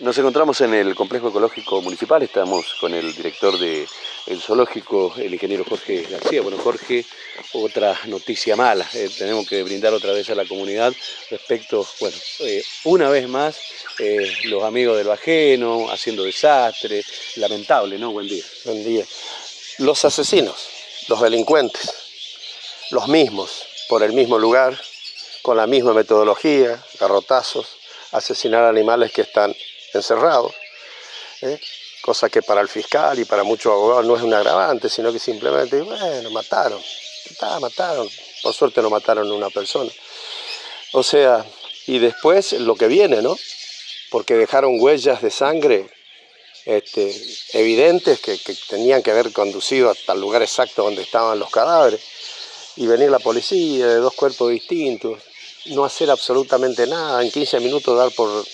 [0.00, 3.86] Nos encontramos en el complejo ecológico municipal, estamos con el director del
[4.40, 6.40] zoológico, el ingeniero Jorge García.
[6.40, 7.04] Bueno, Jorge,
[7.52, 10.94] otra noticia mala, eh, tenemos que brindar otra vez a la comunidad
[11.30, 13.58] respecto, bueno, eh, una vez más,
[13.98, 17.04] eh, los amigos del Bajeno haciendo desastre,
[17.36, 18.10] lamentable, ¿no?
[18.12, 18.44] Buen día.
[18.64, 19.04] Buen día.
[19.80, 20.66] Los asesinos,
[21.08, 21.92] los delincuentes,
[22.90, 24.80] los mismos, por el mismo lugar,
[25.42, 27.66] con la misma metodología, garrotazos,
[28.12, 29.54] asesinar animales que están
[29.94, 30.52] encerrados,
[31.42, 31.58] ¿eh?
[32.02, 35.18] cosa que para el fiscal y para muchos abogados no es un agravante, sino que
[35.18, 36.80] simplemente, bueno, mataron,
[37.60, 38.08] mataron,
[38.42, 39.90] por suerte no mataron a una persona.
[40.92, 41.44] O sea,
[41.86, 43.36] y después lo que viene, ¿no?
[44.10, 45.88] Porque dejaron huellas de sangre
[46.64, 47.14] este,
[47.52, 52.00] evidentes que, que, tenían que haber conducido hasta el lugar exacto donde estaban los cadáveres,
[52.76, 55.18] y venir la policía de dos cuerpos distintos,
[55.66, 58.44] no hacer absolutamente nada, en 15 minutos dar por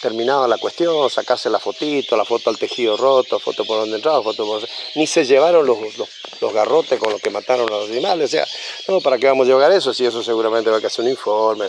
[0.00, 4.22] terminaba la cuestión, sacarse la fotito, la foto al tejido roto, foto por donde entraba,
[4.22, 4.68] foto por...
[4.94, 5.78] Ni se llevaron los,
[6.40, 8.46] los, garrotes con los que mataron a los animales, o sea,
[8.88, 9.92] no, ¿para qué vamos a llevar eso?
[9.92, 11.68] Si eso seguramente va a hacer un informe,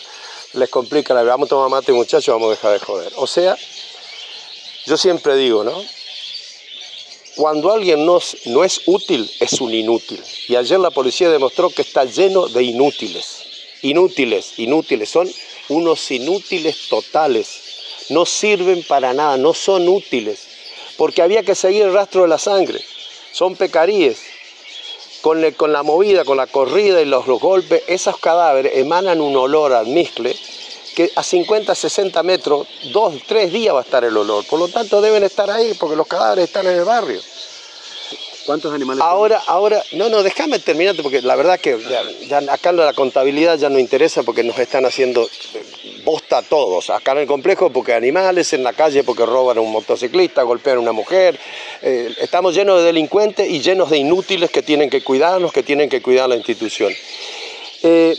[0.54, 3.12] les complica la vida, vamos a tomar mate muchachos, vamos a dejar de joder.
[3.16, 3.58] O sea,
[4.86, 5.84] yo siempre digo, ¿no?
[7.36, 10.22] Cuando alguien no, no es útil, es un inútil.
[10.48, 13.44] Y ayer la policía demostró que está lleno de inútiles.
[13.82, 15.32] Inútiles, inútiles, son
[15.70, 17.69] unos inútiles totales
[18.10, 20.48] no sirven para nada, no son útiles,
[20.98, 22.84] porque había que seguir el rastro de la sangre,
[23.32, 24.20] son pecaríes.
[25.22, 29.88] Con, la movida, con la corrida y los, golpes, esos cadáveres emanan un olor al
[29.88, 30.34] miscle
[30.96, 34.46] que a 50, 60 metros, dos, tres días va a estar el olor.
[34.46, 37.22] Por lo tanto, deben estar ahí porque los cadáveres están en el barrio.
[38.50, 39.04] ¿Cuántos animales?
[39.04, 41.78] Ahora, ahora, no, no, déjame terminarte porque la verdad que
[42.28, 45.30] ya, acá la contabilidad ya no interesa porque nos están haciendo
[46.04, 46.90] bosta a todos.
[46.90, 50.78] Acá en el complejo porque animales, en la calle porque roban a un motociclista, golpean
[50.78, 51.40] a una mujer.
[51.84, 55.88] Eh, estamos llenos de delincuentes y llenos de inútiles que tienen que cuidarnos, que tienen
[55.88, 56.92] que cuidar la institución.
[57.84, 58.18] Eh,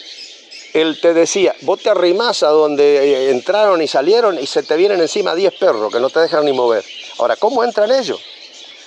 [0.74, 4.76] él te decía, vos te arrimás a donde eh, entraron y salieron y se te
[4.76, 6.84] vienen encima 10 perros que no te dejan ni mover.
[7.18, 8.20] Ahora, ¿cómo entran ellos?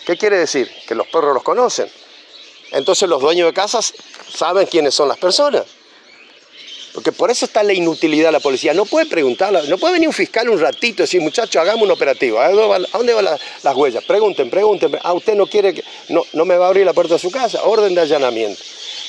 [0.05, 0.69] ¿Qué quiere decir?
[0.87, 1.89] Que los perros los conocen.
[2.71, 3.93] Entonces los dueños de casas
[4.33, 5.63] saben quiénes son las personas.
[6.93, 8.73] Porque por eso está la inutilidad de la policía.
[8.73, 11.91] No puede preguntar, no puede venir un fiscal un ratito y decir, muchachos, hagamos un
[11.91, 12.39] operativo.
[12.39, 14.03] ¿A dónde van las huellas?
[14.03, 14.99] Pregunten, pregunten.
[15.01, 15.83] Ah, usted no quiere que.
[16.09, 17.63] No, no me va a abrir la puerta de su casa.
[17.63, 18.61] Orden de allanamiento.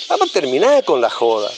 [0.09, 1.51] Vamos a terminar con la joda.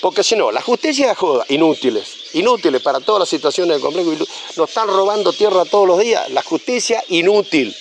[0.00, 1.44] Porque si no, la justicia es joda.
[1.48, 2.14] Inútiles.
[2.34, 4.12] Inútiles para todas las situaciones del complejo.
[4.56, 6.30] Nos están robando tierra todos los días.
[6.30, 7.74] La justicia inútil.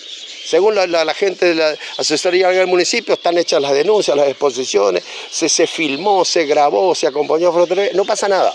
[0.46, 5.50] Según la, gente de la asesoría del municipio, están hechas las denuncias, las exposiciones, se,
[5.50, 7.52] se filmó, se grabó, se acompañó,
[7.94, 8.54] no pasa nada.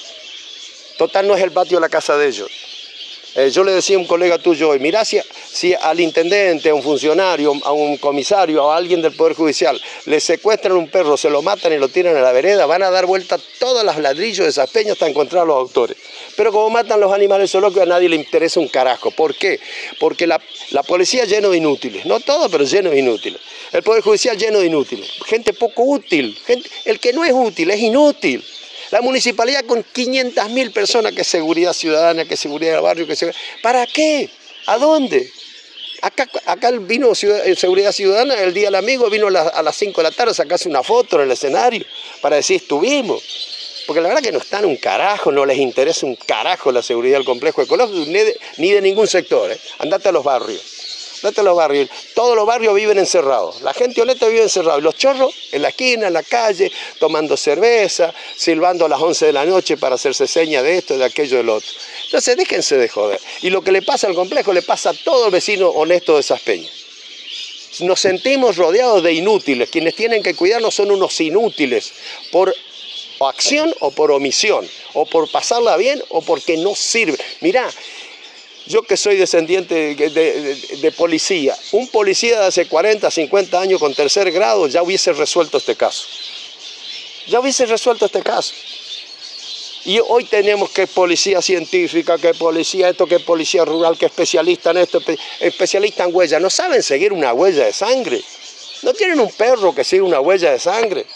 [0.97, 2.49] Total no es el patio de la casa de ellos.
[3.35, 5.21] Eh, yo le decía a un colega tuyo hoy, mirá si,
[5.81, 10.77] al intendente, a un funcionario, a un comisario, a alguien del Poder Judicial, le secuestran
[10.77, 13.39] un perro, se lo matan y lo tiran a la vereda, van a dar vuelta
[13.59, 15.97] todas las ladrillos de esas peñas hasta encontrar a los autores.
[16.37, 19.11] Pero como matan los animales zoológicos, a nadie le interesa un carajo.
[19.11, 19.61] ¿Por qué?
[19.99, 20.41] Porque la,
[20.87, 22.07] policía lleno de inútiles.
[22.07, 23.41] No todo, pero lleno de inútiles.
[23.73, 25.11] El Poder Judicial lleno de inútiles.
[25.27, 26.39] Gente poco útil.
[26.85, 28.45] el que no es útil es inútil.
[28.91, 33.17] La municipalidad con 500.000 personas, que seguridad ciudadana, que seguridad del barrio, que
[33.63, 34.29] ¿Para qué?
[34.67, 35.31] ¿A dónde?
[36.03, 40.09] Acá, acá vino eh, Seguridad Ciudadana, el día del amigo vino a, las 5 de
[40.09, 41.85] la tarde a sacarse una foto en el escenario
[42.21, 43.23] para decir estuvimos.
[43.87, 47.19] Porque la verdad que no están un carajo, no les interesa un carajo la seguridad
[47.19, 48.07] del complejo ecológico,
[48.59, 49.51] ni de, ningún sector.
[49.51, 49.59] ¿eh?
[49.79, 50.63] Andate a los barrios.
[51.23, 51.91] Andate a los barrios.
[52.15, 53.61] Todos los barrios viven encerrados.
[53.63, 54.79] La gente honesta vive encerrada.
[54.79, 59.33] Los chorros en la esquina, en la calle, tomando cerveza, silbando a las 11 de
[59.33, 61.69] la noche para hacerse seña de esto, de aquello, del otro.
[62.11, 63.21] Entonces déjense de joder.
[63.41, 66.21] Y lo que le pasa al complejo le pasa a todo el vecino honesto de
[66.23, 66.73] esas peñas.
[67.79, 69.71] Nos sentimos rodeados de inútiles.
[69.71, 71.93] Quienes tienen que cuidarnos son unos inútiles
[72.33, 72.53] por
[73.21, 77.17] acción o por omisión, o por pasarla bien o porque no sirve.
[77.41, 77.71] Mirá,
[78.67, 84.33] yo que soy descendiente de, policía, un policía de hace 40, 50 años con tercer
[84.33, 86.07] grado ya hubiese resuelto este caso.
[87.29, 88.53] Ya hubiese resuelto este caso.
[89.85, 94.79] Y hoy tenemos que policía científica, que policía esto, que policía rural, que especialista en
[94.79, 95.01] esto,
[95.41, 96.39] especialista en huella.
[96.39, 98.23] No saben seguir una huella de sangre.
[98.83, 101.07] No tienen un perro que siga una huella de sangre.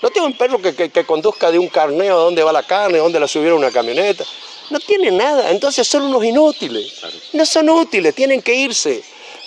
[0.00, 3.02] No tienen un perro que, conduzca de un carneo a dónde va la carne, a
[3.02, 4.24] dónde la subieron una camioneta.
[4.70, 6.92] No tienen nada, entonces son unos inútiles.
[7.32, 9.02] No son útiles, tienen que irse.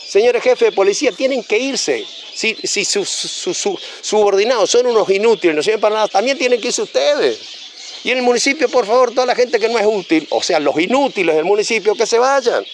[0.06, 2.06] Señores jefes de policía, tienen que irse.
[2.33, 3.07] Si, sus
[4.01, 7.60] subordinados son unos inútiles, no sirven para nada, también tienen que irse ustedes.
[8.03, 10.59] Y en el municipio, por favor, toda la gente que no es útil, o sea,
[10.59, 12.65] los inútiles del municipio, que se vayan.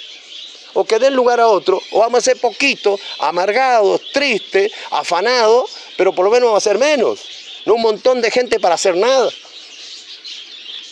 [0.74, 6.14] O que den lugar a otro, o vamos a ser poquitos, amargados, tristes, afanados, pero
[6.14, 7.20] por lo menos vamos a ser menos.
[7.66, 9.30] No un montón de gente para hacer nada.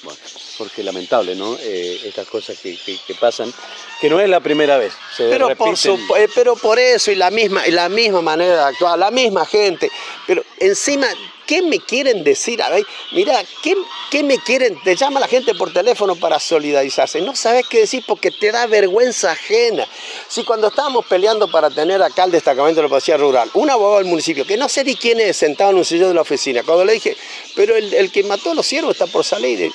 [0.03, 0.19] Bueno,
[0.57, 1.55] Jorge, lamentable, ¿no?
[1.59, 3.53] Eh, estas cosas que, que- que pasan,
[4.01, 4.93] que no es la primera vez.
[5.15, 5.97] Se Pero por, repiten.
[5.97, 9.11] supu- eh, pero por eso y la misma, y la misma manera de actuar, la
[9.11, 9.89] misma gente.
[10.27, 11.07] Pero encima,
[11.45, 12.61] ¿qué me quieren decir?
[12.61, 12.71] A
[13.11, 13.75] mira, ¿qué,
[14.11, 14.77] qué me quieren?
[14.83, 17.21] Te llama la gente por teléfono para solidarizarse.
[17.21, 19.87] No sabes qué decir porque te da vergüenza ajena.
[20.27, 23.97] Si cuando estábamos peleando para tener acá el destacamento de la policía rural, un abogado
[23.99, 26.63] del municipio, que no sé ni quién es, sentado en un sillón de la oficina,
[26.63, 27.15] cuando le dije,
[27.55, 29.71] pero el, el que mató a los ciervos está por salir.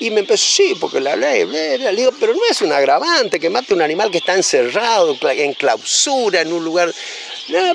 [0.00, 1.46] Y me empezó, sí, porque la ley.
[1.46, 5.54] Le digo, pero no es un agravante que mate un animal que está encerrado, en
[5.54, 6.92] clausura, en un lugar.
[7.48, 7.74] No,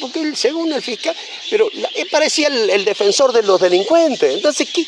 [0.00, 1.14] porque, según el fiscal,
[1.50, 1.70] pero
[2.10, 4.34] parecía el, el defensor de los delincuentes.
[4.34, 4.84] Entonces, ¿qué?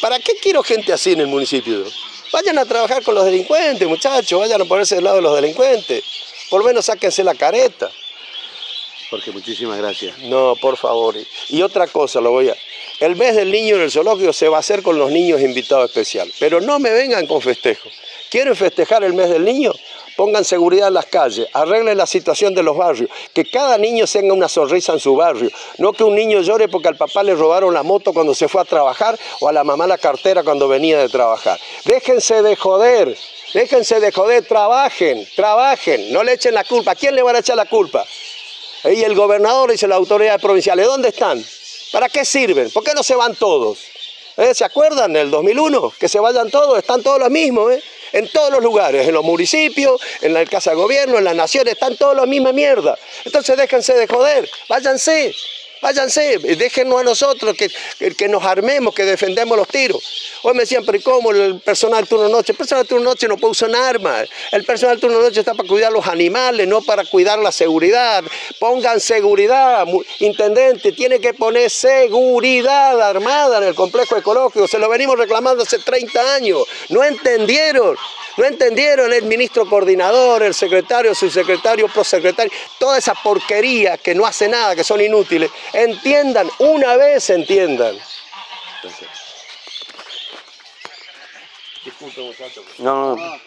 [0.00, 1.84] ¿para qué quiero gente así en el municipio?
[2.32, 6.02] Vayan a trabajar con los delincuentes, muchachos, vayan a ponerse del lado de los delincuentes.
[6.50, 7.90] Por lo menos sáquense la careta.
[9.10, 10.18] Jorge, muchísimas gracias.
[10.20, 11.16] No, por favor.
[11.48, 12.56] Y otra cosa, lo voy a...
[13.00, 15.90] El mes del niño en el zoológico se va a hacer con los niños invitados
[15.90, 16.32] especial.
[16.38, 17.88] Pero no me vengan con festejo.
[18.30, 19.72] ¿Quieren festejar el mes del niño?
[20.16, 24.32] Pongan seguridad en las calles, arreglen la situación de los barrios, que cada niño tenga
[24.32, 27.74] una sonrisa en su barrio, no que un niño llore porque al papá le robaron
[27.74, 30.98] la moto cuando se fue a trabajar o a la mamá la cartera cuando venía
[30.98, 31.58] de trabajar.
[31.84, 33.18] Déjense de joder,
[33.54, 36.92] déjense de joder, trabajen, trabajen, no le echen la culpa.
[36.92, 38.06] ¿A quién le van a echar la culpa?
[38.84, 41.44] Y el gobernador dice las autoridades provinciales, ¿dónde están?
[41.90, 42.70] ¿Para qué sirven?
[42.70, 43.78] ¿Por qué no se van todos?
[44.36, 44.54] ¿Eh?
[44.54, 45.92] ¿Se acuerdan del 2001?
[45.98, 47.82] Que se vayan todos, están todos los mismos, ¿eh?
[48.14, 51.74] En todos los lugares, en los municipios, en la casa de gobierno, en las naciones,
[51.74, 52.96] están todos la misma mierda.
[53.24, 55.34] Entonces déjense de joder, váyanse,
[55.84, 57.68] váyanse, déjennos a nosotros que,
[58.14, 60.02] que, nos armemos, que defendemos los tiros.
[60.42, 62.52] Hoy me decían, pero ¿y ¿cómo el personal turno noche?
[62.52, 64.26] El personal turno noche no puede usar armas.
[64.50, 68.24] El personal turno noche está para cuidar los animales, no para cuidar la seguridad.
[68.58, 69.86] Pongan seguridad,
[70.20, 74.66] intendente, tiene que poner seguridad armada en el complejo ecológico.
[74.66, 76.62] Se lo venimos reclamando hace 30 años.
[76.88, 77.94] No entendieron.
[78.36, 84.26] No entendieron el ministro coordinador, el secretario, el subsecretario, prosecretario, toda esa porquería que no
[84.26, 85.50] hace nada, que son inútiles.
[85.72, 87.98] Entiendan, una vez entiendan.
[92.78, 93.40] No, no,